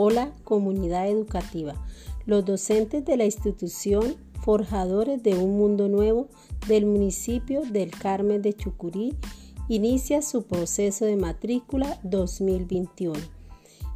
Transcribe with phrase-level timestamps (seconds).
[0.00, 1.74] Hola comunidad educativa.
[2.24, 4.14] Los docentes de la institución
[4.44, 6.28] Forjadores de un Mundo Nuevo
[6.68, 9.16] del municipio del Carmen de Chucurí
[9.68, 13.18] inicia su proceso de matrícula 2021,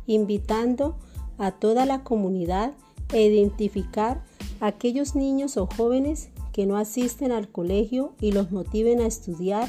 [0.09, 0.97] invitando
[1.39, 2.73] a toda la comunidad
[3.11, 4.25] a identificar
[4.59, 9.69] a aquellos niños o jóvenes que no asisten al colegio y los motiven a estudiar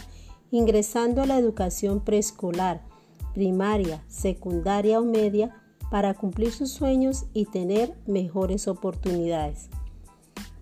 [0.50, 2.82] ingresando a la educación preescolar,
[3.36, 5.60] primaria, secundaria o media
[5.94, 9.70] para cumplir sus sueños y tener mejores oportunidades.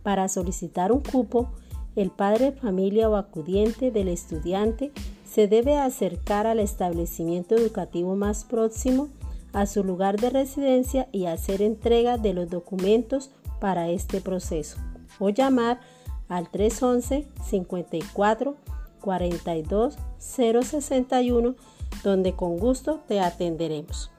[0.03, 1.47] Para solicitar un cupo,
[1.95, 4.91] el padre de familia o acudiente del estudiante
[5.23, 9.07] se debe acercar al establecimiento educativo más próximo
[9.53, 14.79] a su lugar de residencia y hacer entrega de los documentos para este proceso
[15.17, 15.79] o llamar
[16.27, 18.57] al 311 54
[18.99, 21.55] 42 061
[22.03, 24.11] donde con gusto te atenderemos.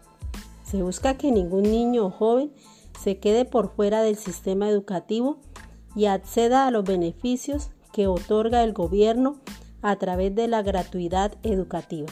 [0.73, 2.51] Se busca que ningún niño o joven
[2.99, 5.37] se quede por fuera del sistema educativo
[5.95, 9.37] y acceda a los beneficios que otorga el gobierno
[9.83, 12.09] a través de la gratuidad educativa.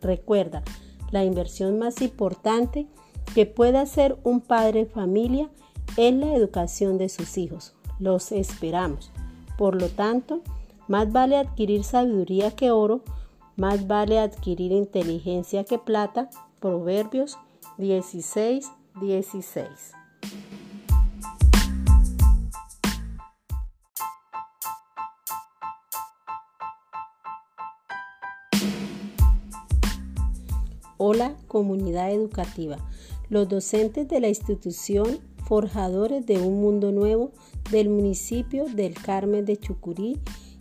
[0.00, 0.62] Recuerda,
[1.10, 2.86] la inversión más importante
[3.34, 5.50] que puede hacer un padre familia
[5.98, 7.74] es la educación de sus hijos.
[7.98, 9.12] Los esperamos.
[9.58, 10.40] Por lo tanto,
[10.88, 13.02] más vale adquirir sabiduría que oro,
[13.56, 16.30] más vale adquirir inteligencia que plata.
[16.60, 17.38] Proverbios
[17.80, 19.66] 16, 16.
[30.98, 32.76] Hola comunidad educativa.
[33.30, 37.32] Los docentes de la institución Forjadores de un Mundo Nuevo
[37.70, 40.20] del municipio del Carmen de Chucurí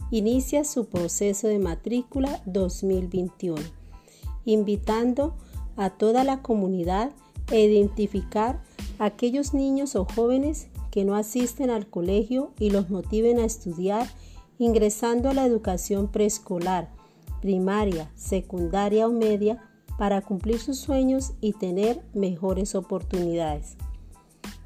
[0.09, 3.61] inicia su proceso de matrícula 2021,
[4.45, 5.48] invitando a
[5.79, 7.11] a toda la comunidad
[7.51, 8.61] e identificar
[8.99, 14.05] a aquellos niños o jóvenes que no asisten al colegio y los motiven a estudiar
[14.57, 16.89] ingresando a la educación preescolar,
[17.41, 19.63] primaria, secundaria o media
[19.97, 23.77] para cumplir sus sueños y tener mejores oportunidades.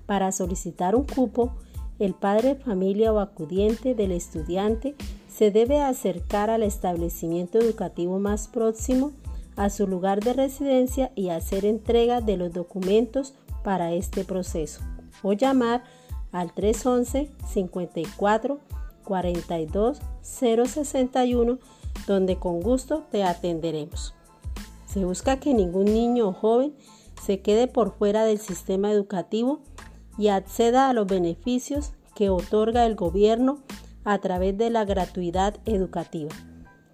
[0.08, 1.54] Para solicitar un cupo,
[2.00, 4.96] el padre familia o acudiente del estudiante
[5.28, 9.12] se debe acercar al establecimiento educativo más próximo
[9.56, 13.34] a su lugar de residencia y hacer entrega de los documentos
[13.64, 14.82] para este proceso
[15.22, 15.84] o llamar
[16.32, 18.60] al 311 54
[19.04, 21.60] 42 061
[22.08, 24.14] donde con gusto te atenderemos.
[24.86, 26.74] Se busca que ningún niño o joven
[27.22, 29.62] se quede por fuera del sistema educativo
[30.18, 33.60] y acceda a los beneficios que otorga el gobierno
[34.04, 36.32] a través de la gratuidad educativa.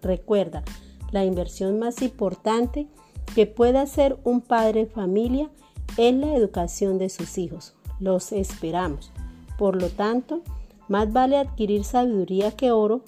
[0.02, 0.64] Recuerda,
[1.12, 2.88] la inversión más importante
[3.36, 5.50] que puede hacer un padre de familia
[5.97, 7.75] es la educación de sus hijos.
[8.00, 9.12] Los esperamos.
[9.58, 10.42] Por lo tanto,
[10.88, 13.03] más vale adquirir sabiduría que oro,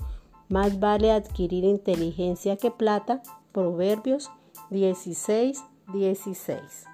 [0.49, 3.23] más vale adquirir inteligencia que plata.
[3.51, 4.29] Proverbios
[4.69, 5.63] 16,
[5.93, 6.90] 16.